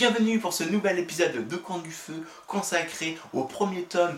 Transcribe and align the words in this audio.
Bienvenue 0.00 0.38
pour 0.38 0.54
ce 0.54 0.64
nouvel 0.64 0.98
épisode 0.98 1.46
de 1.46 1.56
Camp 1.56 1.76
du 1.76 1.90
Feu 1.90 2.26
consacré 2.46 3.18
au 3.34 3.44
premier 3.44 3.82
tome 3.82 4.16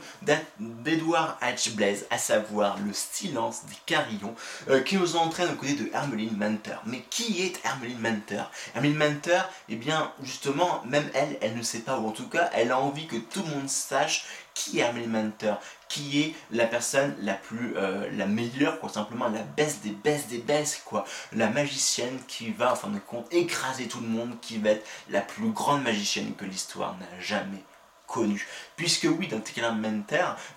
d'Edward 0.60 1.34
H. 1.42 1.74
Blaise, 1.74 2.06
à 2.08 2.18
savoir 2.18 2.78
Le 2.86 2.92
silence 2.92 3.64
des 3.66 3.74
carillons, 3.84 4.32
euh, 4.70 4.78
qui 4.78 4.96
nous 4.96 5.16
entraîne 5.16 5.50
aux 5.50 5.56
côtés 5.56 5.74
de 5.74 5.90
Hermeline 5.92 6.36
Manter. 6.36 6.76
Mais 6.86 7.02
qui 7.10 7.42
est 7.42 7.60
Hermeline 7.64 7.98
Manter? 7.98 8.44
Hermeline 8.76 8.96
Manter, 8.96 9.40
eh 9.68 9.74
bien, 9.74 10.12
justement, 10.22 10.84
même 10.86 11.10
elle, 11.14 11.36
elle 11.40 11.56
ne 11.56 11.62
sait 11.62 11.80
pas, 11.80 11.98
ou 11.98 12.06
en 12.06 12.12
tout 12.12 12.28
cas, 12.28 12.48
elle 12.54 12.70
a 12.70 12.78
envie 12.78 13.08
que 13.08 13.16
tout 13.16 13.42
le 13.42 13.50
monde 13.50 13.68
sache 13.68 14.26
qui 14.54 14.78
est 14.78 14.82
Hermeline 14.82 15.10
Manter 15.10 15.54
qui 15.88 16.22
est 16.22 16.34
la 16.50 16.66
personne 16.66 17.14
la 17.20 17.34
plus 17.34 17.76
euh, 17.76 18.08
la 18.16 18.26
meilleure 18.26 18.80
quoi 18.80 18.88
simplement 18.88 19.28
la 19.28 19.42
baisse 19.42 19.80
des 19.80 19.90
baisses 19.90 20.28
des 20.28 20.38
baisses 20.38 20.82
quoi 20.84 21.04
la 21.32 21.48
magicienne 21.48 22.18
qui 22.26 22.50
va 22.50 22.72
en 22.72 22.76
fin 22.76 22.88
de 22.88 22.98
compte 22.98 23.32
écraser 23.32 23.86
tout 23.86 24.00
le 24.00 24.08
monde 24.08 24.38
qui 24.40 24.58
va 24.58 24.70
être 24.70 24.86
la 25.10 25.20
plus 25.20 25.50
grande 25.50 25.82
magicienne 25.82 26.34
que 26.34 26.44
l'histoire 26.44 26.96
n'a 26.98 27.20
jamais 27.20 27.62
connue 28.06 28.46
puisque 28.76 29.08
oui 29.18 29.28
dans 29.28 29.40
Tickler 29.40 29.70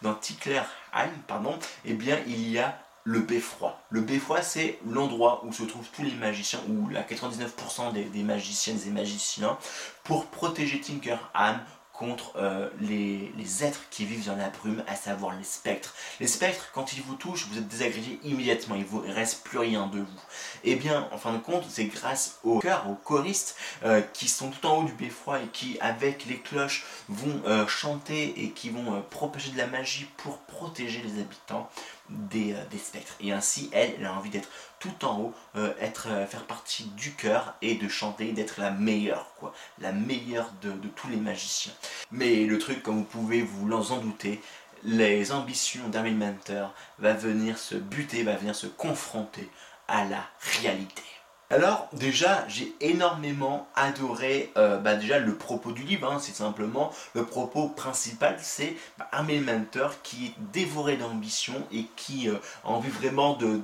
dans 0.02 0.14
Ticklerheim 0.14 0.66
pardon 1.28 1.58
eh 1.86 1.94
bien 1.94 2.20
il 2.28 2.50
y 2.50 2.60
a 2.60 2.80
le 3.06 3.20
beffroi. 3.20 3.80
Le 3.92 4.02
beffroi, 4.02 4.42
c'est 4.42 4.80
l'endroit 4.84 5.46
où 5.46 5.54
se 5.54 5.64
trouvent 5.64 5.88
tous 5.96 6.02
les 6.02 6.16
magiciens, 6.16 6.60
ou 6.68 6.90
la 6.90 7.04
99% 7.04 7.94
des, 7.94 8.06
des 8.06 8.24
magiciennes 8.24 8.80
et 8.86 8.90
magiciens, 8.90 9.58
pour 10.04 10.26
protéger 10.26 10.82
Tinkerham 10.82 11.64
contre 11.98 12.34
euh, 12.36 12.70
les, 12.80 13.32
êtres 13.64 13.82
qui 13.90 14.06
vivent 14.06 14.26
dans 14.26 14.36
la 14.36 14.50
brume, 14.50 14.84
à 14.88 14.96
savoir 14.96 15.36
les 15.36 15.44
spectres. 15.44 15.94
Les 16.20 16.28
spectres, 16.28 16.70
quand 16.74 16.94
ils 16.94 17.02
vous 17.02 17.16
touchent, 17.16 17.48
vous 17.50 17.58
êtes 17.58 17.68
désagrégé 17.68 18.20
immédiatement, 18.24 18.76
il 18.76 18.86
vous 18.86 19.02
reste 19.02 19.44
plus 19.44 19.60
rien 19.60 19.88
de 19.88 20.00
vous. 20.00 20.22
Eh 20.64 20.76
bien, 20.76 21.08
en 21.12 21.18
fin 21.18 21.34
de 21.34 21.38
compte, 21.38 21.64
c'est 21.70 21.86
grâce 21.86 22.40
aux 22.44 22.60
chœurs, 22.60 22.90
aux 22.90 22.96
choristes, 22.96 23.56
euh, 23.86 24.02
qui 24.14 24.28
sont 24.28 24.50
tout 24.50 24.66
en 24.66 24.80
haut 24.80 24.84
du 24.84 24.94
beffroi 24.94 25.42
et 25.42 25.48
qui, 25.48 25.78
avec 25.80 26.26
les 26.26 26.38
cloches, 26.38 26.86
vont 27.08 27.42
euh, 27.46 27.66
chanter 27.68 28.44
et 28.44 28.50
qui 28.50 28.70
vont 28.70 29.02
propager 29.10 29.52
de 29.52 29.58
la 29.58 29.68
magie 29.68 30.08
pour 30.18 30.38
protéger 30.40 31.02
les 31.02 31.22
habitants 31.22 31.70
des, 32.10 32.56
des 32.72 32.78
spectres. 32.78 33.16
Et 33.20 33.32
ainsi, 33.32 33.70
elle, 33.72 33.96
elle 33.98 34.06
a 34.06 34.14
envie 34.14 34.30
d'être 34.30 34.50
tout 34.86 35.06
en 35.06 35.20
haut, 35.20 35.34
euh, 35.56 35.74
être, 35.80 36.08
euh, 36.10 36.26
faire 36.26 36.46
partie 36.46 36.86
du 36.96 37.14
cœur 37.14 37.56
et 37.62 37.76
de 37.76 37.88
chanter, 37.88 38.32
d'être 38.32 38.60
la 38.60 38.72
meilleure, 38.72 39.34
quoi. 39.40 39.54
La 39.80 39.92
meilleure 39.92 40.52
de, 40.62 40.72
tous 40.96 41.08
les 41.08 41.18
magiciens. 41.18 41.74
Mais 42.12 42.46
le 42.46 42.58
truc, 42.60 42.84
comme 42.84 42.98
vous 42.98 43.04
pouvez 43.04 43.42
vous 43.42 43.72
en 43.92 43.98
douter, 43.98 44.42
les 44.84 45.32
ambitions 45.32 45.90
d'Armin 45.90 46.12
Mentor 46.12 46.74
va 47.00 47.14
venir 47.14 47.58
se 47.58 47.76
buter, 47.76 48.24
va 48.24 48.36
venir 48.36 48.56
se 48.56 48.68
confronter 48.68 49.50
à 49.88 50.06
la 50.06 50.24
réalité. 50.62 51.04
Alors 51.52 51.88
déjà, 51.94 52.44
j'ai 52.48 52.74
énormément 52.82 53.68
adoré 53.76 54.52
euh, 54.58 54.78
bah, 54.80 54.96
déjà 54.96 55.20
le 55.20 55.36
propos 55.36 55.74
du 55.74 55.84
livre. 55.84 56.12
Hein. 56.12 56.18
c'est 56.20 56.34
simplement 56.34 56.92
le 57.14 57.24
propos 57.24 57.70
principal, 57.70 58.38
c'est 58.42 58.76
bah, 58.98 59.08
un 59.12 59.24
mentor 59.24 60.02
qui 60.02 60.28
est 60.28 60.34
dévoré 60.52 60.98
d'ambition 60.98 61.54
et 61.72 61.86
qui 61.96 62.30
euh, 62.30 62.36
a 62.64 62.70
envie 62.70 62.90
vraiment 62.90 63.36
de, 63.36 63.60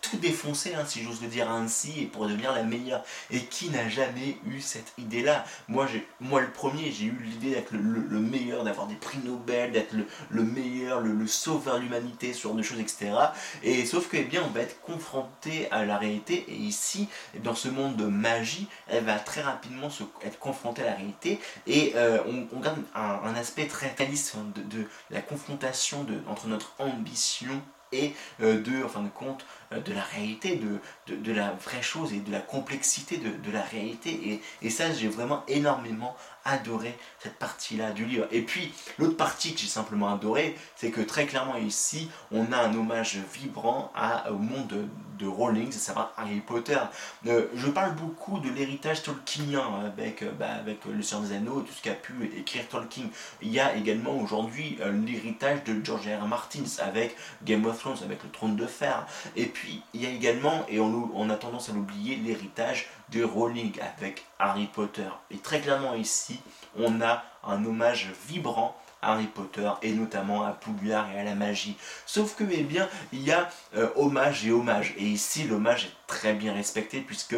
tout 0.00 0.16
défoncer, 0.18 0.74
hein, 0.74 0.84
si 0.86 1.02
j'ose 1.02 1.22
le 1.22 1.28
dire 1.28 1.50
ainsi, 1.50 2.02
et 2.02 2.06
pour 2.06 2.26
devenir 2.26 2.52
la 2.52 2.62
meilleure. 2.62 3.02
Et 3.30 3.40
qui 3.40 3.68
n'a 3.70 3.88
jamais 3.88 4.38
eu 4.46 4.60
cette 4.60 4.92
idée-là 4.98 5.44
moi, 5.68 5.88
moi, 6.20 6.40
le 6.40 6.50
premier, 6.50 6.92
j'ai 6.92 7.06
eu 7.06 7.18
l'idée 7.20 7.50
d'être 7.50 7.72
le, 7.72 8.20
meilleur, 8.20 8.64
d'avoir 8.64 8.86
des 8.86 8.94
prix 8.94 9.18
Nobel, 9.24 9.72
d'être 9.72 9.92
le, 10.30 10.42
meilleur, 10.42 11.00
le, 11.00 11.26
sauveur 11.26 11.76
de 11.76 11.80
l'humanité, 11.80 12.32
ce 12.32 12.42
genre 12.42 12.54
de 12.54 12.62
choses, 12.62 12.78
etc. 12.78 13.10
Et 13.62 13.86
sauf 13.86 14.08
que, 14.08 14.18
eh 14.18 14.24
bien, 14.24 14.42
on 14.46 14.50
va 14.50 14.60
être 14.60 14.80
confronté 14.82 15.68
à 15.70 15.84
la 15.84 15.98
réalité. 15.98 16.44
Et 16.48 16.54
ici, 16.54 17.08
dans 17.42 17.54
ce 17.54 17.68
monde 17.68 17.96
de 17.96 18.06
magie, 18.06 18.68
elle 18.88 19.04
va 19.04 19.18
très 19.18 19.42
rapidement 19.42 19.90
se, 19.90 20.02
être 20.22 20.38
confrontée 20.38 20.82
à 20.82 20.86
la 20.86 20.94
réalité. 20.94 21.40
Et 21.66 21.92
euh, 21.96 22.18
on, 22.52 22.60
garde 22.60 22.78
un, 22.94 23.34
aspect 23.34 23.66
très 23.66 23.94
réaliste 23.96 24.36
de, 24.54 24.86
la 25.10 25.20
confrontation 25.20 26.06
entre 26.28 26.46
notre 26.46 26.74
ambition 26.78 27.62
et 27.92 28.12
euh, 28.40 28.60
de, 28.60 28.84
en 28.84 28.88
fin 28.88 29.02
de 29.02 29.08
compte, 29.08 29.46
de 29.80 29.92
la 29.92 30.02
réalité, 30.02 30.56
de, 30.56 31.14
de, 31.14 31.32
la 31.32 31.52
vraie 31.52 31.82
chose 31.82 32.12
et 32.12 32.20
de 32.20 32.30
la 32.30 32.40
complexité 32.40 33.18
de, 33.18 33.52
la 33.52 33.62
réalité. 33.62 34.10
Et, 34.10 34.66
et 34.66 34.70
ça, 34.70 34.92
j'ai 34.92 35.08
vraiment 35.08 35.44
énormément 35.48 36.16
adoré 36.44 36.96
cette 37.18 37.38
partie-là 37.38 37.92
du 37.92 38.04
livre. 38.04 38.26
Et 38.30 38.42
puis, 38.42 38.72
l'autre 38.98 39.16
partie 39.16 39.54
que 39.54 39.60
j'ai 39.60 39.66
simplement 39.66 40.12
adoré, 40.12 40.56
c'est 40.76 40.90
que 40.90 41.00
très 41.00 41.26
clairement 41.26 41.56
ici, 41.56 42.10
on 42.30 42.52
a 42.52 42.58
un 42.58 42.74
hommage 42.74 43.18
vibrant 43.32 43.92
au 44.28 44.34
monde 44.34 44.66
de, 44.66 44.84
de 45.18 45.26
Rowling, 45.26 45.68
à 45.68 45.72
savoir 45.72 46.12
Harry 46.16 46.40
Potter. 46.40 46.78
Euh, 47.26 47.46
je 47.54 47.68
parle 47.68 47.94
beaucoup 47.94 48.40
de 48.40 48.50
l'héritage 48.50 49.02
tolkienien 49.02 49.64
avec, 49.86 50.22
euh, 50.22 50.32
bah, 50.32 50.52
avec 50.58 50.84
Le 50.84 51.02
Seigneur 51.02 51.28
des 51.28 51.36
Anneaux 51.36 51.60
tout 51.60 51.72
ce 51.72 51.82
qu'a 51.82 51.94
pu 51.94 52.12
écrire 52.36 52.68
Tolkien. 52.68 53.04
Il 53.40 53.50
y 53.50 53.60
a 53.60 53.74
également 53.76 54.16
aujourd'hui 54.18 54.78
l'héritage 55.06 55.64
de 55.64 55.84
George 55.84 56.06
R. 56.06 56.22
R. 56.22 56.26
Martin 56.26 56.64
avec 56.82 57.16
Game 57.44 57.64
of 57.64 57.78
Thrones, 57.78 57.98
avec 58.04 58.22
le 58.22 58.30
trône 58.30 58.56
de 58.56 58.66
fer. 58.66 59.06
Et 59.36 59.46
puis, 59.46 59.63
il 59.92 60.02
y 60.02 60.06
a 60.06 60.10
également, 60.10 60.64
et 60.68 60.80
on, 60.80 61.30
a 61.30 61.36
tendance 61.36 61.70
à 61.70 61.72
l'oublier, 61.72 62.16
l'héritage 62.16 62.88
de 63.10 63.22
Rowling 63.22 63.72
avec 63.80 64.24
Harry 64.38 64.66
Potter. 64.66 65.08
Et 65.30 65.38
très 65.38 65.60
clairement 65.60 65.94
ici, 65.94 66.40
on 66.76 67.00
a 67.00 67.22
un 67.44 67.64
hommage 67.64 68.12
vibrant 68.28 68.76
à 69.02 69.12
Harry 69.12 69.26
Potter 69.26 69.70
et 69.82 69.92
notamment 69.92 70.44
à 70.44 70.52
Poudlard 70.52 71.10
et 71.10 71.20
à 71.20 71.24
la 71.24 71.34
magie. 71.34 71.76
Sauf 72.06 72.34
que, 72.36 72.44
eh 72.50 72.62
bien, 72.62 72.88
il 73.12 73.22
y 73.22 73.32
a 73.32 73.48
euh, 73.76 73.88
hommage 73.96 74.46
et 74.46 74.52
hommage. 74.52 74.94
Et 74.96 75.04
ici, 75.04 75.44
l'hommage 75.44 75.86
est 75.86 76.06
très 76.06 76.34
bien 76.34 76.54
respecté 76.54 77.00
puisque 77.00 77.36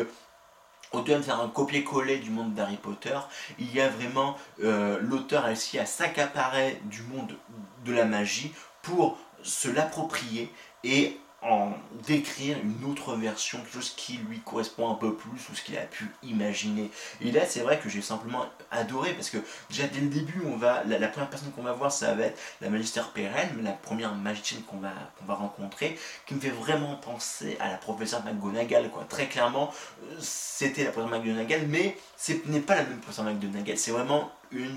au-delà 0.92 1.18
de 1.18 1.22
faire 1.22 1.40
un 1.40 1.48
copier-coller 1.48 2.18
du 2.18 2.30
monde 2.30 2.54
d'Harry 2.54 2.76
Potter, 2.76 3.18
il 3.58 3.74
y 3.74 3.80
a 3.80 3.88
vraiment 3.88 4.36
euh, 4.62 4.98
l'auteur 5.00 5.44
a 5.44 5.48
à 5.48 5.86
s'accaparer 5.86 6.80
du 6.84 7.02
monde 7.02 7.36
de 7.84 7.92
la 7.92 8.04
magie 8.04 8.52
pour 8.82 9.18
se 9.42 9.68
l'approprier 9.68 10.52
et 10.84 11.18
en 11.42 11.72
d'écrire 12.06 12.56
une 12.62 12.90
autre 12.90 13.14
version, 13.14 13.58
quelque 13.58 13.74
chose 13.74 13.94
qui 13.96 14.18
lui 14.28 14.40
correspond 14.40 14.90
un 14.90 14.94
peu 14.94 15.14
plus 15.14 15.48
ou 15.50 15.54
ce 15.54 15.62
qu'il 15.62 15.76
a 15.76 15.82
pu 15.82 16.10
imaginer. 16.22 16.90
Et 17.20 17.30
là, 17.30 17.44
c'est 17.46 17.60
vrai 17.60 17.78
que 17.78 17.88
j'ai 17.88 18.02
simplement 18.02 18.46
adoré 18.70 19.12
parce 19.12 19.30
que 19.30 19.38
déjà 19.68 19.86
dès 19.86 20.00
le 20.00 20.08
début, 20.08 20.42
on 20.46 20.56
va, 20.56 20.82
la, 20.84 21.08
première 21.08 21.28
personne 21.30 21.50
qu'on 21.52 21.62
va 21.62 21.72
voir, 21.72 21.92
ça 21.92 22.14
va 22.14 22.24
être 22.24 22.38
la 22.60 22.70
magistère 22.70 23.10
pérenne, 23.10 23.62
la 23.62 23.72
première 23.72 24.14
magicienne 24.14 24.62
qu'on 24.62 24.78
va, 24.78 24.92
rencontrer, 25.28 25.98
qui 26.26 26.34
me 26.34 26.40
fait 26.40 26.50
vraiment 26.50 26.96
penser 26.96 27.56
à 27.60 27.68
la 27.68 27.76
professeure 27.76 28.24
McGonagall. 28.24 28.90
Quoi. 28.90 29.04
Très 29.08 29.26
clairement, 29.26 29.72
euh, 30.02 30.16
c'était 30.18 30.84
la 30.84 30.90
professeure 30.90 31.18
McGonagall, 31.18 31.66
mais 31.66 31.96
ce 32.16 32.32
n'est 32.46 32.60
pas 32.60 32.76
la 32.76 32.84
même 32.84 32.98
professeure 32.98 33.24
McGonagall, 33.24 33.76
c'est 33.76 33.90
vraiment 33.90 34.30
une 34.50 34.76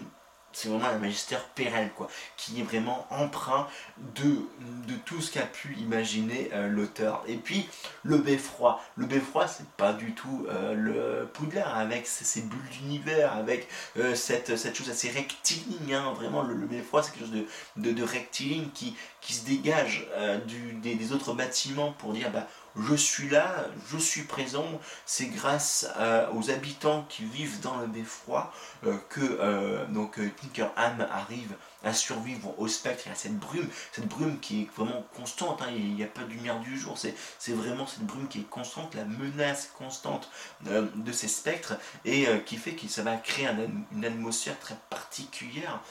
c'est 0.52 0.70
vraiment 0.70 0.88
un 0.88 0.98
magistère 0.98 1.44
pérenne, 1.50 1.90
quoi, 1.96 2.10
qui 2.38 2.60
est 2.60 2.64
vraiment 2.64 3.06
emprunt 3.12 3.68
de, 4.16 4.48
de 4.88 4.96
tout 5.06 5.22
ce 5.22 5.32
qu'a 5.32 5.46
pu 5.46 5.76
imaginer 5.78 6.50
euh, 6.54 6.68
l'auteur. 6.68 7.24
Et 7.28 7.36
puis, 7.36 7.68
le 8.04 8.18
beffroi. 8.18 8.82
Le 8.96 9.06
beffroi, 9.06 9.48
c'est 9.48 9.68
pas 9.78 9.94
du 9.94 10.14
tout 10.14 10.48
euh, 10.50 10.74
le 10.74 11.28
Poudlard, 11.34 11.78
avec 11.78 12.08
ses, 12.08 12.42
bulles 12.42 12.60
d'univers, 12.72 13.34
avec 13.34 13.68
euh, 13.98 14.16
cette, 14.16 14.56
chose 14.76 14.90
assez 14.90 15.10
rectiligne, 15.10 15.94
hein. 15.94 16.14
vraiment, 16.16 16.42
le, 16.42 16.56
beffroi, 16.66 17.04
c'est 17.04 17.12
quelque 17.12 17.28
chose 17.28 17.46
de, 17.76 18.04
rectiligne 18.04 18.70
qui, 18.74 18.96
se 19.30 19.46
dégage 19.46 20.08
des, 20.82 20.96
des, 20.96 21.12
autres 21.12 21.34
bâtiments 21.34 21.92
pour 21.94 22.14
dire, 22.14 22.32
bah, 22.32 22.48
je 22.88 22.96
suis 22.96 23.30
là, 23.30 23.66
je 23.92 23.98
suis 23.98 24.24
présent, 24.24 24.66
c'est 25.06 25.28
grâce 25.28 25.88
euh, 25.98 26.28
aux 26.34 26.50
habitants 26.50 27.06
qui 27.10 27.24
vivent 27.24 27.60
dans 27.62 27.78
le 27.78 27.88
beffroi 27.88 28.54
euh, 28.86 28.98
que 29.10 29.22
euh, 29.22 29.86
Tinkerham 30.42 31.08
arrive 31.12 31.54
à 31.84 31.94
survivre 31.94 32.54
au 32.60 32.68
spectre 32.68 33.10
à 33.10 33.16
cette 33.16 33.38
brume, 33.38 33.68
cette 33.92 34.08
brume 34.08 34.40
qui 34.40 34.64
est 34.64 34.76
vraiment 34.76 35.06
constante, 35.16 35.62
hein, 35.62 35.70
il 35.74 35.96
n'y 35.96 36.04
a 36.04 36.08
pas 36.08 36.24
de 36.24 36.30
lumière 36.30 36.60
du 36.60 36.78
jour, 36.78 36.98
c'est 36.98 37.54
vraiment 37.54 37.88
cette 37.88 38.06
brume 38.06 38.28
qui 38.28 38.42
est 38.42 38.50
constante, 38.50 38.96
la 38.96 39.06
menace 39.06 39.72
constante 39.78 40.30
de 40.62 41.12
ces 41.14 41.30
spectres 41.30 41.76
et 42.04 42.28
qui 42.46 42.58
fait 42.58 42.74
que 42.74 42.88
ça 42.90 43.02
va 43.02 43.16
créer 43.16 43.48
une 43.94 44.04
atmosphère 44.04 44.60
très 44.60 44.76
particulière 44.90 45.82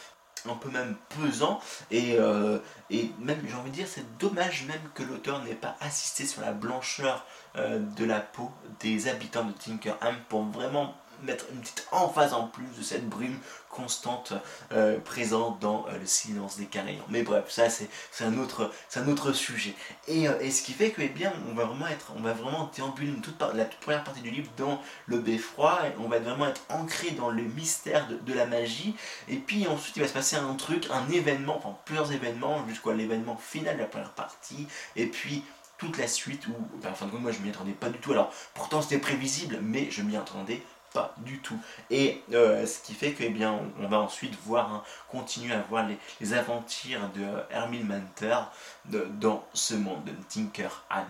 un 0.47 0.55
peu 0.55 0.71
même 0.71 0.97
pesant. 1.09 1.61
Et, 1.91 2.17
euh, 2.19 2.59
et 2.91 3.11
même 3.19 3.41
j'ai 3.47 3.55
envie 3.55 3.71
de 3.71 3.77
dire 3.77 3.89
c'est 3.89 4.19
dommage 4.19 4.67
même 4.67 4.81
que 4.95 5.03
l'auteur 5.03 5.43
n'ait 5.45 5.55
pas 5.55 5.77
assisté 5.81 6.27
sur 6.27 6.43
la 6.43 6.53
blancheur 6.53 7.27
euh, 7.57 7.79
de 7.79 8.05
la 8.05 8.21
peau 8.21 8.51
des 8.81 9.09
habitants 9.09 9.45
de 9.45 9.53
Tinkerham 9.53 10.17
pour 10.29 10.45
vraiment 10.45 10.95
mettre 11.23 11.47
une 11.53 11.61
petite 11.61 11.87
emphase 11.93 12.33
en 12.33 12.47
plus 12.47 12.67
de 12.77 12.83
cette 12.83 13.09
brume 13.09 13.39
constante 13.69 14.33
euh, 14.73 14.99
présente 14.99 15.61
dans 15.61 15.87
euh, 15.89 15.99
le 15.99 16.07
silence 16.07 16.57
des 16.57 16.67
carillons. 16.67 17.05
Mais 17.11 17.23
bref, 17.23 17.45
ça 17.49 17.69
c'est 17.71 17.89
un 18.21 18.37
autre 18.39 18.73
un 18.97 19.09
autre 19.09 19.33
sujet. 19.33 19.75
Et, 20.09 20.29
euh, 20.29 20.41
et, 20.41 20.51
ce 20.51 20.63
qui 20.63 20.73
fait 20.73 20.91
que 20.91 21.03
eh 21.03 21.09
bien 21.09 21.33
on 21.51 21.55
va 21.55 21.65
vraiment 21.65 21.87
être 21.87 22.13
on 22.17 22.21
va 22.21 22.33
vraiment 22.33 22.71
déambuler 22.75 23.13
toute 23.21 23.41
la 23.55 23.65
toute 23.65 23.81
première 23.81 24.03
partie 24.03 24.21
du 24.21 24.31
livre 24.31 24.51
dans 24.57 24.81
le 25.07 25.19
beffroi 25.19 25.81
on 25.99 26.09
va 26.09 26.19
vraiment 26.19 26.47
être 26.47 26.63
ancré 26.69 27.13
dans 27.13 27.31
le 27.31 27.43
mystère 27.43 28.09
de, 28.09 28.33
la 28.33 28.47
magie. 28.47 28.95
Et 29.29 29.37
puis 29.37 29.67
ensuite 29.69 29.97
il 29.97 30.03
va 30.03 30.09
se 30.09 30.13
passer 30.13 30.37
un 30.37 30.55
truc, 30.55 30.89
un 30.91 31.09
événement, 31.11 31.57
enfin 31.57 31.77
plusieurs 31.85 32.13
événements 32.13 32.67
jusqu'à 32.69 32.93
l'événement 32.93 33.37
final 33.37 33.77
de 33.77 33.83
la 33.83 33.87
première 33.87 34.13
partie. 34.13 34.67
Et 34.97 35.07
puis 35.07 35.45
toute 35.77 35.97
la 35.97 36.09
suite 36.09 36.49
où, 36.49 36.55
enfin, 36.79 36.93
fin 36.93 37.07
de 37.07 37.13
compte, 37.13 37.23
moi 37.23 37.31
je 37.31 37.39
m'y 37.39 37.51
attendais 37.51 37.73
pas 37.73 37.89
du 37.89 37.99
tout. 37.99 38.13
Alors 38.13 38.33
pourtant 38.55 38.83
c'était 38.83 38.99
prévisible, 38.99 39.61
mais 39.63 39.91
je 39.91 40.03
m'y 40.03 40.17
attendais 40.17 40.63
pas 40.93 41.15
du 41.19 41.41
tout. 41.41 41.59
Et 41.91 42.23
euh, 42.33 42.67
ce 42.67 42.81
qui 42.81 42.95
fait 42.95 43.13
que 43.13 43.25
eh 43.25 43.47
on, 43.47 43.89
va 43.89 44.01
ensuite 44.01 44.35
voir, 44.45 44.73
hein, 44.73 44.83
continuer 45.11 45.55
à 45.55 45.63
voir 45.63 45.87
les, 46.21 46.33
aventures 46.33 47.09
de 47.15 47.27
Hermine 47.51 47.87
Manter 47.87 48.37
dans 48.85 49.45
ce 49.55 49.75
monde 49.75 50.05
de 50.05 50.13
Tinker 50.29 50.69
Anne. 50.91 51.07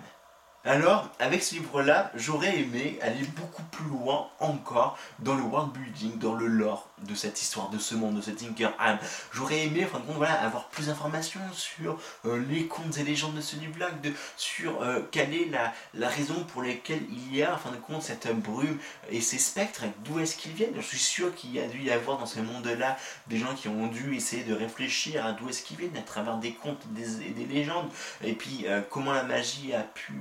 Alors, 0.64 1.08
avec 1.18 1.42
ce 1.42 1.54
livre-là, 1.54 2.10
j'aurais 2.14 2.60
aimé 2.60 2.98
aller 3.00 3.24
beaucoup 3.36 3.62
plus 3.64 3.86
loin 3.86 4.28
encore 4.40 4.98
dans 5.20 5.34
le 5.34 5.42
world 5.42 5.72
building, 5.72 6.18
dans 6.18 6.34
le 6.34 6.46
lore 6.46 6.87
de 7.02 7.14
cette 7.14 7.40
histoire, 7.40 7.70
de 7.70 7.78
ce 7.78 7.94
monde, 7.94 8.16
de 8.16 8.20
ce 8.20 8.30
Tinkerham. 8.30 8.98
J'aurais 9.32 9.64
aimé, 9.66 9.84
en 9.84 9.88
fin 9.88 10.00
de 10.00 10.04
compte, 10.04 10.16
voilà, 10.16 10.40
avoir 10.42 10.68
plus 10.68 10.86
d'informations 10.86 11.40
sur 11.52 11.98
euh, 12.24 12.42
les 12.48 12.66
contes 12.66 12.96
et 12.98 13.04
légendes 13.04 13.34
de 13.34 13.40
ce 13.40 13.56
livre-là, 13.56 13.90
sur 14.36 14.82
euh, 14.82 15.00
quelle 15.10 15.34
est 15.34 15.46
la, 15.46 15.72
la, 15.94 16.08
raison 16.08 16.44
pour 16.44 16.62
laquelle 16.62 17.02
il 17.10 17.34
y 17.34 17.42
a, 17.42 17.54
en 17.54 17.58
fin 17.58 17.70
de 17.70 17.76
compte, 17.76 18.02
cette 18.02 18.28
brume 18.34 18.78
et 19.10 19.20
ces 19.20 19.38
spectres, 19.38 19.84
d'où 20.04 20.18
est-ce 20.18 20.36
qu'ils 20.36 20.52
viennent? 20.52 20.74
Je 20.76 20.80
suis 20.80 20.98
sûr 20.98 21.34
qu'il 21.34 21.52
y 21.52 21.60
a 21.60 21.66
dû 21.66 21.82
y 21.82 21.90
avoir 21.90 22.18
dans 22.18 22.26
ce 22.26 22.40
monde-là 22.40 22.96
des 23.26 23.38
gens 23.38 23.54
qui 23.54 23.68
ont 23.68 23.86
dû 23.86 24.14
essayer 24.16 24.44
de 24.44 24.54
réfléchir 24.54 25.24
à 25.24 25.32
d'où 25.32 25.48
est-ce 25.48 25.62
qu'ils 25.62 25.76
viennent, 25.76 25.96
à 25.96 26.02
travers 26.02 26.38
des 26.38 26.52
contes 26.52 26.82
et 26.96 27.30
des, 27.30 27.46
légendes, 27.46 27.90
et 28.22 28.32
puis 28.34 28.64
euh, 28.66 28.82
comment 28.88 29.12
la 29.12 29.22
magie 29.22 29.72
a 29.74 29.82
pu 29.82 30.14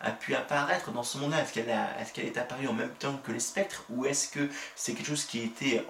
a 0.00 0.10
pu 0.10 0.34
apparaître 0.34 0.90
dans 0.92 1.02
ce 1.02 1.18
monde-là? 1.18 1.42
Est-ce 1.42 1.52
qu'elle 1.52 1.68
est, 1.68 2.28
est 2.28 2.38
apparue 2.38 2.68
en 2.68 2.72
même 2.72 2.92
temps 2.98 3.18
que 3.24 3.32
les 3.32 3.40
spectres? 3.40 3.84
Ou 3.90 4.06
est-ce 4.06 4.28
que 4.28 4.48
c'est 4.74 4.94
quelque 4.94 5.06
chose 5.06 5.24
qui 5.24 5.40
était 5.40 5.84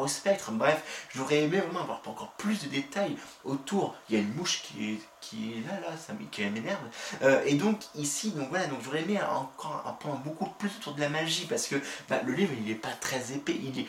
au 0.00 0.06
spectre 0.06 0.50
Bref, 0.52 1.08
j'aurais 1.14 1.42
aimé 1.42 1.58
vraiment 1.58 1.80
avoir 1.80 2.00
encore 2.06 2.32
plus 2.38 2.62
de 2.64 2.68
détails 2.68 3.16
autour. 3.44 3.94
Il 4.08 4.16
y 4.16 4.18
a 4.18 4.22
une 4.22 4.34
mouche 4.34 4.62
qui 4.62 4.92
est, 4.92 4.98
qui 5.20 5.62
là, 5.66 5.80
là, 5.80 5.96
ça 5.96 6.12
m'énerve. 6.14 6.78
Euh, 7.22 7.42
et 7.46 7.54
donc 7.54 7.80
ici, 7.94 8.30
donc 8.32 8.48
voilà, 8.50 8.66
donc 8.66 8.80
j'aurais 8.84 9.02
aimé 9.02 9.18
encore 9.20 9.84
un 9.86 9.92
point 9.92 10.20
beaucoup 10.24 10.48
plus 10.58 10.70
autour 10.78 10.94
de 10.94 11.00
la 11.00 11.08
magie 11.08 11.46
parce 11.48 11.66
que 11.66 11.76
bah, 12.08 12.20
le 12.24 12.32
livre 12.32 12.52
il 12.56 12.66
n'est 12.66 12.74
pas 12.74 12.92
très 13.00 13.32
épais, 13.32 13.56
il 13.60 13.80
est 13.80 13.86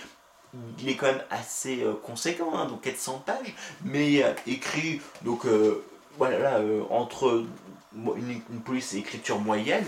il 0.79 0.97
quand 0.97 1.05
même 1.05 1.23
assez 1.29 1.83
euh, 1.83 1.93
conséquent, 1.93 2.57
hein, 2.57 2.65
donc 2.65 2.81
400 2.81 3.23
pages, 3.25 3.53
mais 3.83 4.23
euh, 4.23 4.33
écrit 4.47 4.99
donc 5.21 5.45
voilà 6.19 6.59
entre 6.89 7.45
une, 7.95 8.61
police 8.63 8.93
écriture 8.93 9.39
moyenne 9.39 9.85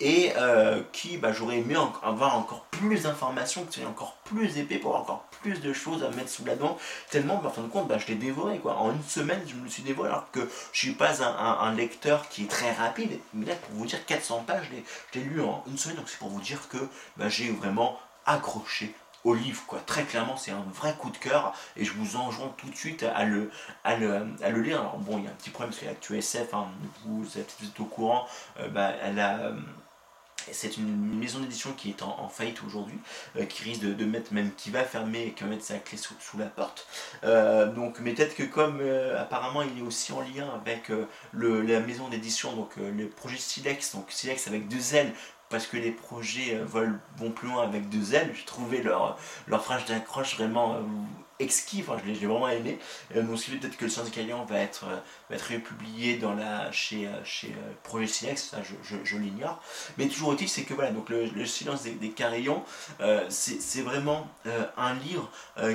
et 0.00 0.32
euh, 0.36 0.82
qui 0.92 1.18
bah, 1.18 1.32
j'aurais 1.32 1.58
aimé 1.58 1.76
avoir 2.02 2.36
encore 2.36 2.64
plus 2.70 3.02
d'informations, 3.02 3.64
que 3.64 3.74
c'est 3.74 3.84
encore 3.84 4.16
plus 4.24 4.58
épais 4.58 4.78
pour 4.78 4.90
avoir 4.90 5.02
encore 5.02 5.24
plus 5.42 5.60
de 5.60 5.72
choses 5.72 6.02
à 6.02 6.10
mettre 6.10 6.30
sous 6.30 6.44
la 6.44 6.56
dent, 6.56 6.76
tellement 7.10 7.36
bah, 7.36 7.50
en 7.50 7.52
fin 7.52 7.62
de 7.62 7.68
compte 7.68 7.86
bah, 7.86 7.98
je 7.98 8.06
l'ai 8.08 8.16
dévoré 8.16 8.58
quoi. 8.58 8.76
En 8.76 8.92
une 8.92 9.02
semaine 9.02 9.40
je 9.46 9.54
me 9.54 9.68
suis 9.68 9.82
dévoré 9.82 10.08
alors 10.08 10.30
que 10.32 10.40
je 10.72 10.78
suis 10.78 10.92
pas 10.92 11.22
un, 11.22 11.74
lecteur 11.74 12.28
qui 12.28 12.44
est 12.44 12.48
très 12.48 12.72
rapide, 12.72 13.18
mais 13.32 13.46
là 13.46 13.54
pour 13.54 13.76
vous 13.76 13.86
dire 13.86 14.04
400 14.04 14.44
pages 14.46 14.66
je 15.12 15.18
l'ai 15.18 15.24
lu 15.24 15.40
en 15.40 15.64
une 15.68 15.78
semaine 15.78 15.96
donc 15.96 16.08
c'est 16.08 16.18
pour 16.18 16.28
vous 16.28 16.40
dire 16.40 16.68
que 16.68 16.78
bah, 17.16 17.28
j'ai 17.28 17.50
vraiment 17.50 17.98
accroché 18.26 18.94
livre, 19.32 19.62
quoi. 19.66 19.80
Très 19.80 20.04
clairement, 20.04 20.36
c'est 20.36 20.50
un 20.50 20.64
vrai 20.74 20.94
coup 20.98 21.10
de 21.10 21.16
cœur 21.16 21.54
et 21.76 21.84
je 21.84 21.92
vous 21.92 22.16
enjoins 22.16 22.52
tout 22.58 22.68
de 22.68 22.76
suite 22.76 23.02
à 23.02 23.24
le, 23.24 23.50
à 23.82 23.96
le, 23.96 24.26
à 24.42 24.50
le 24.50 24.60
lire. 24.60 24.80
Alors 24.80 24.98
bon, 24.98 25.18
il 25.18 25.24
y 25.24 25.26
a 25.26 25.30
un 25.30 25.34
petit 25.34 25.50
problème 25.50 25.70
parce 25.70 25.82
qu'avec 25.82 26.10
SF, 26.10 26.52
hein, 26.52 26.66
vous, 27.06 27.38
êtes, 27.38 27.56
au 27.78 27.84
courant, 27.84 28.26
euh, 28.60 28.68
bah, 28.68 28.92
elle 29.02 29.18
a... 29.18 29.38
Euh, 29.38 29.52
c'est 30.52 30.76
une 30.76 31.18
maison 31.18 31.38
d'édition 31.38 31.72
qui 31.72 31.88
est 31.88 32.02
en, 32.02 32.28
faillite 32.28 32.62
aujourd'hui, 32.66 32.98
euh, 33.36 33.46
qui 33.46 33.62
risque 33.62 33.80
de, 33.80 34.04
mettre 34.04 34.34
même 34.34 34.52
qui 34.52 34.68
va 34.68 34.84
fermer 34.84 35.28
et 35.28 35.32
qui 35.32 35.42
va 35.42 35.48
mettre 35.48 35.64
sa 35.64 35.78
clé 35.78 35.96
sous, 35.96 36.38
la 36.38 36.44
porte. 36.44 36.86
donc, 37.74 37.98
mais 38.00 38.12
peut-être 38.12 38.34
que 38.34 38.42
comme 38.42 38.82
apparemment 39.18 39.62
il 39.62 39.78
est 39.78 39.82
aussi 39.82 40.12
en 40.12 40.20
lien 40.20 40.46
avec 40.54 40.92
le, 41.32 41.62
la 41.62 41.80
maison 41.80 42.08
d'édition, 42.08 42.54
donc 42.56 42.76
le 42.76 43.08
projet 43.08 43.38
Silex, 43.38 43.94
donc 43.94 44.04
Silex 44.10 44.46
avec 44.46 44.68
deux 44.68 44.94
L, 44.94 45.14
parce 45.54 45.68
que 45.68 45.76
les 45.76 45.92
projets 45.92 46.56
euh, 46.56 46.64
volent, 46.64 46.98
vont 47.16 47.30
plus 47.30 47.46
loin 47.46 47.62
avec 47.62 47.88
deux 47.88 48.12
ailes. 48.12 48.32
J'ai 48.34 48.44
trouvé 48.44 48.82
leur, 48.82 49.16
leur 49.46 49.62
phrase 49.62 49.84
d'accroche 49.84 50.34
vraiment 50.34 50.74
euh, 50.74 50.80
exquis, 51.38 51.84
enfin, 51.86 51.96
je 52.04 52.10
l'ai 52.10 52.26
vraiment 52.26 52.48
aimé. 52.48 52.76
Euh, 53.14 53.22
donc, 53.22 53.40
peut-être 53.40 53.76
que 53.76 53.84
le 53.84 53.88
Science 53.88 54.10
Calian 54.10 54.44
va 54.46 54.58
être, 54.58 54.86
va 55.30 55.36
être 55.36 55.52
republié 55.52 56.16
dans 56.16 56.34
la, 56.34 56.72
chez, 56.72 57.08
chez 57.22 57.54
Projet 57.84 58.08
Silex, 58.08 58.50
ça 58.50 58.62
je, 58.82 59.16
l'ignore. 59.16 59.62
Mais 59.96 60.08
toujours 60.08 60.32
est 60.32 60.46
c'est 60.48 60.64
que 60.64 60.74
voilà, 60.74 60.90
donc 60.90 61.08
le, 61.08 61.46
Silence 61.46 61.84
des, 61.84 61.92
des 61.92 62.10
Carillons, 62.10 62.64
c'est 63.28 63.82
vraiment 63.82 64.26
un 64.76 64.94
livre 64.94 65.30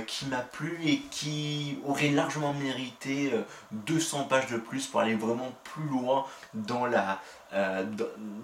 qui 0.07 0.25
m'a 0.25 0.41
plu 0.41 0.77
et 0.85 0.99
qui 1.11 1.79
aurait 1.85 2.09
largement 2.09 2.53
mérité 2.53 3.31
200 3.71 4.25
pages 4.25 4.47
de 4.47 4.57
plus 4.57 4.87
pour 4.87 5.01
aller 5.01 5.15
vraiment 5.15 5.51
plus 5.63 5.87
loin 5.87 6.25
dans 6.53 6.85
la, 6.85 7.21
euh, 7.51 7.83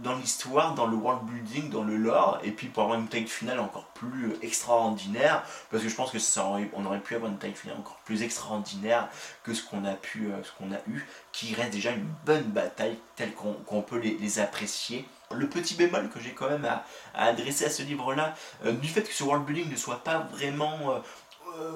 dans, 0.02 0.16
l'histoire, 0.16 0.74
dans 0.74 0.88
le 0.88 0.96
world 0.96 1.24
building, 1.26 1.70
dans 1.70 1.84
le 1.84 1.96
lore, 1.96 2.40
et 2.44 2.52
puis 2.52 2.68
pour 2.68 2.84
avoir 2.84 3.00
une 3.00 3.08
taille 3.08 3.28
finale 3.28 3.60
encore 3.60 3.86
plus 3.94 4.36
extraordinaire, 4.42 5.44
parce 5.70 5.84
que 5.84 5.90
je 5.90 5.96
pense 5.96 6.12
que 6.12 6.18
ça 6.18 6.44
aurait, 6.44 6.70
on 6.74 6.86
aurait 6.86 7.00
pu 7.00 7.16
avoir 7.16 7.32
une 7.32 7.38
taille 7.38 7.54
finale 7.54 7.78
encore 7.78 8.00
plus 8.04 8.24
extraordinaire 8.24 9.08
que 9.44 9.54
ce 9.54 9.64
qu'on 9.64 9.86
a 9.86 9.94
pu, 9.94 10.32
euh, 10.32 10.44
ce 10.44 10.52
qu'on 10.54 10.72
a 10.74 10.80
eu, 10.90 11.06
qui 11.32 11.54
reste 11.54 11.72
déjà 11.72 11.92
une 11.92 12.08
bonne 12.26 12.46
bataille 12.46 12.98
telle 13.16 13.34
qu'on 13.34 13.82
peut 13.82 14.00
les, 14.00 14.40
apprécier. 14.40 15.06
Le 15.32 15.48
petit 15.48 15.76
bémol 15.76 16.10
que 16.10 16.20
j'ai 16.20 16.32
quand 16.32 16.50
même 16.50 16.66
à, 16.66 16.84
adresser 17.14 17.66
à 17.66 17.70
ce 17.70 17.84
livre-là, 17.84 18.34
euh, 18.66 18.72
du 18.72 18.88
fait 18.88 19.04
que 19.04 19.14
ce 19.14 19.24
world 19.24 19.46
building 19.46 19.70
ne 19.70 19.76
soit 19.76 20.04
pas 20.04 20.20
vraiment 20.32 21.02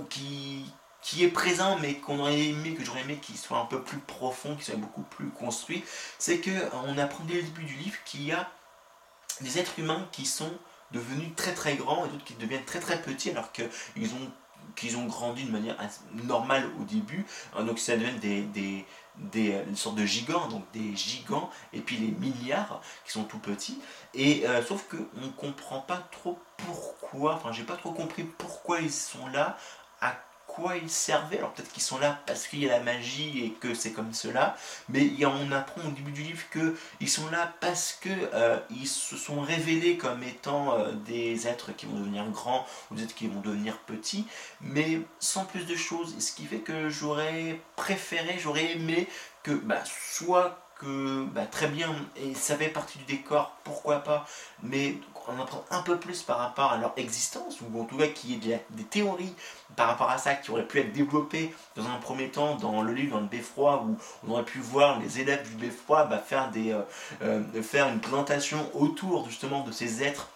qui, 0.10 0.66
qui 1.02 1.24
est 1.24 1.30
présent 1.30 1.78
mais 1.80 1.96
qu'on 1.96 2.20
aurait 2.20 2.40
aimé, 2.40 2.74
que 2.74 2.84
j'aurais 2.84 3.02
aimé 3.02 3.18
qu'il 3.22 3.38
soit 3.38 3.60
un 3.60 3.66
peu 3.66 3.82
plus 3.82 4.00
profond, 4.00 4.56
qu'il 4.56 4.66
soit 4.66 4.76
beaucoup 4.76 5.04
plus 5.04 5.30
construit, 5.30 5.84
c'est 6.18 6.40
que 6.40 6.52
euh, 6.52 6.70
on 6.86 6.98
apprend 6.98 7.24
dès 7.24 7.36
le 7.36 7.44
début 7.44 7.64
du 7.64 7.76
livre 7.76 7.98
qu'il 8.06 8.24
y 8.24 8.32
a 8.32 8.50
des 9.42 9.60
êtres 9.60 9.80
humains 9.80 10.08
qui 10.12 10.26
sont 10.26 10.52
devenus 10.92 11.30
très 11.36 11.54
très 11.54 11.76
grands 11.76 12.06
et 12.06 12.10
d'autres 12.10 12.26
qui 12.26 12.34
deviennent 12.34 12.66
très 12.66 12.80
très 12.80 13.02
petits 13.02 13.30
alors 13.30 13.52
qu'ils 13.52 14.14
ont 14.14 14.32
qu'ils 14.76 14.98
ont 14.98 15.06
grandi 15.06 15.46
de 15.46 15.52
manière 15.52 15.76
normale 16.14 16.70
au 16.80 16.84
début, 16.84 17.26
hein, 17.56 17.64
donc 17.64 17.80
ça 17.80 17.98
devient 17.98 18.18
des, 18.20 18.44
des, 18.44 18.86
des 19.18 19.54
euh, 19.54 19.64
une 19.68 19.76
sorte 19.76 19.96
de 19.96 20.06
gigants, 20.06 20.48
donc 20.48 20.64
des 20.72 20.96
gigants, 20.96 21.50
et 21.74 21.80
puis 21.80 21.98
les 21.98 22.12
milliards 22.12 22.82
qui 23.06 23.12
sont 23.12 23.24
tout 23.24 23.40
petits, 23.40 23.80
et 24.14 24.48
euh, 24.48 24.64
sauf 24.64 24.88
qu'on 24.88 25.22
ne 25.22 25.30
comprend 25.32 25.80
pas 25.80 25.98
trop 26.12 26.40
pourquoi, 26.58 27.36
enfin 27.36 27.52
j'ai 27.52 27.64
pas 27.64 27.78
trop 27.78 27.92
compris 27.92 28.24
pourquoi 28.24 28.80
ils 28.82 28.92
sont 28.92 29.28
là, 29.28 29.58
à 30.02 30.16
ils 30.82 30.90
servaient. 30.90 31.38
Alors 31.38 31.54
peut-être 31.54 31.72
qu'ils 31.72 31.84
sont 31.84 32.00
là 32.00 32.22
parce 32.26 32.48
qu'il 32.48 32.60
y 32.60 32.70
a 32.70 32.78
la 32.78 32.84
magie 32.84 33.44
et 33.46 33.52
que 33.52 33.74
c'est 33.74 33.92
comme 33.92 34.14
cela, 34.14 34.56
mais 34.90 35.12
on 35.26 35.52
apprend 35.52 35.82
au 35.82 35.92
début 35.92 36.12
du 36.12 36.24
livre 36.24 36.44
qu'ils 36.52 37.10
sont 37.10 37.30
là 37.30 37.54
parce 37.60 37.98
que 38.00 38.10
euh, 38.34 38.60
ils 38.70 38.88
se 38.88 39.16
sont 39.18 39.42
révélés 39.42 39.98
comme 39.98 40.24
étant 40.24 40.74
euh, 40.74 40.92
des 40.92 41.48
êtres 41.48 41.76
qui 41.76 41.86
vont 41.86 42.00
devenir 42.00 42.26
grands 42.30 42.66
ou 42.92 42.96
des 42.96 43.04
êtres 43.04 43.16
qui 43.16 43.28
vont 43.28 43.42
devenir 43.42 43.78
petits, 43.80 44.26
mais 44.62 45.02
sans 45.20 45.46
plus 45.46 45.66
de 45.66 45.76
choses. 45.76 46.16
ce 46.20 46.32
qui 46.32 46.46
fait 46.46 46.60
que 46.60 46.90
j'aurais 46.90 47.60
préféré, 47.76 48.40
j'aurais 48.42 48.72
aimé 48.72 49.08
que 49.44 49.52
bah, 49.52 49.84
soit 49.86 50.69
bah, 50.86 51.46
très 51.46 51.68
bien, 51.68 51.94
et 52.16 52.34
ça 52.34 52.56
fait 52.56 52.70
partie 52.70 52.98
du 53.00 53.06
décor, 53.06 53.56
pourquoi 53.64 54.00
pas, 54.00 54.26
mais 54.64 54.98
on 55.28 55.42
apprend 55.42 55.64
un 55.72 55.82
peu 55.82 55.98
plus 55.98 56.24
par 56.24 56.38
rapport 56.38 56.72
à 56.72 56.78
leur 56.78 56.94
existence, 56.98 57.60
ou 57.62 57.82
en 57.82 57.86
tout 57.86 57.98
cas 57.98 58.08
qu'il 58.08 58.32
y 58.32 58.52
ait 58.52 58.64
des, 58.72 58.84
théories 58.84 59.34
par 59.76 59.88
rapport 59.88 60.10
à 60.10 60.18
ça 60.18 60.36
qui 60.36 60.52
auraient 60.52 60.68
pu 60.68 60.80
être 60.80 60.92
développées 60.92 61.54
dans 61.76 61.86
un 61.86 61.98
premier 61.98 62.30
temps 62.30 62.56
dans 62.56 62.82
le 62.82 62.94
livre, 62.94 63.16
dans 63.16 63.22
le 63.22 63.28
beffroi, 63.28 63.84
où 63.84 63.98
on 64.28 64.32
aurait 64.32 64.44
pu 64.44 64.60
voir 64.60 65.00
les 65.00 65.20
élèves 65.20 65.48
du 65.50 65.56
beffroi 65.56 66.06
bah, 66.06 66.18
faire, 66.18 66.50
des, 66.52 66.72
euh, 66.72 66.82
euh, 67.22 67.62
faire 67.62 67.90
une 67.90 68.00
présentation 68.00 68.70
autour 68.74 69.28
justement 69.28 69.64
de 69.64 69.72
ces 69.72 70.04
êtres 70.04 70.30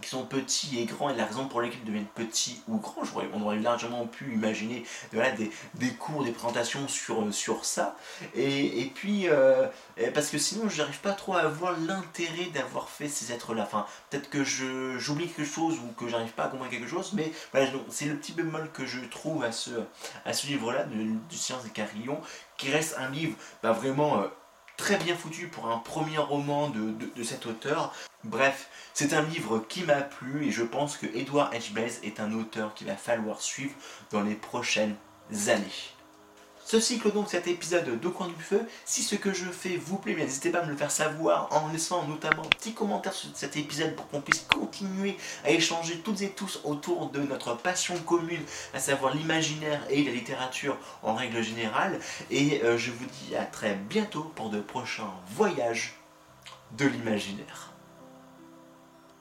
qui 0.00 0.08
sont 0.08 0.24
petits 0.24 0.78
et 0.80 0.84
grands 0.84 1.10
et 1.10 1.16
la 1.16 1.24
raison 1.24 1.46
pour 1.46 1.60
laquelle 1.60 1.78
ils 1.82 1.86
deviennent 1.86 2.06
petits 2.14 2.62
ou 2.68 2.78
grands. 2.78 3.02
On 3.34 3.42
aurait 3.42 3.58
largement 3.58 4.06
pu 4.06 4.32
imaginer 4.32 4.84
des, 5.12 5.90
cours, 5.98 6.24
des 6.24 6.32
présentations 6.32 6.86
sur, 6.88 7.32
sur 7.32 7.64
ça. 7.64 7.96
Et, 8.34 8.90
puis, 8.94 9.28
euh, 9.28 9.66
parce 10.14 10.28
que 10.30 10.38
sinon, 10.38 10.68
je 10.68 10.78
n'arrive 10.78 11.00
pas 11.00 11.12
trop 11.12 11.34
à 11.34 11.46
voir 11.46 11.74
l'intérêt 11.78 12.46
d'avoir 12.54 12.88
fait 12.88 13.08
ces 13.08 13.32
êtres-là. 13.32 13.68
Peut-être 14.10 14.30
que 14.30 14.44
j'oublie 14.44 15.28
quelque 15.28 15.44
chose 15.44 15.76
ou 15.78 15.92
que 15.92 16.08
j'arrive 16.08 16.32
pas 16.32 16.44
à 16.44 16.48
comprendre 16.48 16.70
quelque 16.70 16.88
chose, 16.88 17.12
mais 17.12 17.32
voilà, 17.52 17.70
c'est 17.90 18.06
le 18.06 18.16
petit 18.16 18.32
bémol 18.32 18.70
que 18.72 18.86
je 18.86 19.00
trouve 19.00 19.44
à 19.44 19.52
ce, 19.52 19.70
à 20.24 20.32
ce 20.32 20.46
livre-là, 20.46 20.84
du 20.84 21.36
Science 21.36 21.64
des 21.64 21.70
Carillons, 21.70 22.20
qui 22.56 22.70
reste 22.70 22.96
un 22.98 23.10
livre 23.10 23.36
bah, 23.62 23.72
vraiment... 23.72 24.20
Euh, 24.20 24.28
très 24.78 24.96
bien 24.96 25.14
foutu 25.14 25.48
pour 25.48 25.68
un 25.70 25.76
premier 25.76 26.16
roman 26.16 26.70
de, 26.70 27.22
cet 27.22 27.44
auteur. 27.44 27.92
Bref, 28.24 28.70
c'est 28.94 29.12
un 29.12 29.22
livre 29.22 29.58
qui 29.68 29.82
m'a 29.82 30.00
plu 30.00 30.46
et 30.46 30.50
je 30.50 30.62
pense 30.62 30.96
que 30.96 31.06
Edward 31.14 31.52
H. 31.52 31.72
Blaze 31.72 32.00
est 32.02 32.20
un 32.20 32.32
auteur 32.32 32.72
qu'il 32.72 32.86
va 32.86 32.96
falloir 32.96 33.42
suivre 33.42 33.74
dans 34.10 34.22
les 34.22 34.34
prochaines 34.34 34.96
années. 35.48 35.97
Ce 36.70 36.80
cycle 36.80 37.10
donc 37.12 37.30
cet 37.30 37.46
épisode 37.46 37.98
de 37.98 38.08
Coin 38.08 38.28
du 38.28 38.42
Feu. 38.42 38.60
Si 38.84 39.02
ce 39.02 39.14
que 39.14 39.32
je 39.32 39.46
fais 39.46 39.78
vous 39.78 39.96
plaît, 39.96 40.14
n'hésitez 40.14 40.50
pas 40.50 40.58
à 40.58 40.66
me 40.66 40.70
le 40.70 40.76
faire 40.76 40.90
savoir 40.90 41.48
en 41.50 41.72
laissant 41.72 42.06
notamment 42.06 42.42
un 42.42 42.48
petit 42.48 42.74
commentaire 42.74 43.14
sur 43.14 43.30
cet 43.32 43.56
épisode 43.56 43.96
pour 43.96 44.06
qu'on 44.10 44.20
puisse 44.20 44.42
continuer 44.42 45.16
à 45.46 45.50
échanger 45.50 45.96
toutes 46.00 46.20
et 46.20 46.28
tous 46.28 46.60
autour 46.64 47.08
de 47.08 47.20
notre 47.20 47.54
passion 47.54 47.96
commune, 47.96 48.42
à 48.74 48.80
savoir 48.80 49.14
l'imaginaire 49.14 49.80
et 49.88 50.04
la 50.04 50.12
littérature 50.12 50.76
en 51.02 51.14
règle 51.14 51.40
générale. 51.40 51.98
Et 52.30 52.62
euh, 52.62 52.76
je 52.76 52.90
vous 52.90 53.06
dis 53.06 53.34
à 53.34 53.46
très 53.46 53.74
bientôt 53.74 54.30
pour 54.34 54.50
de 54.50 54.60
prochains 54.60 55.14
voyages 55.36 55.94
de 56.76 56.84
l'imaginaire. 56.84 57.72